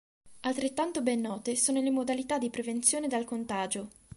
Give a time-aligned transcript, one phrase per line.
[0.39, 3.89] Altrettanto ben note sono le modalità di prevenzione dal contagio.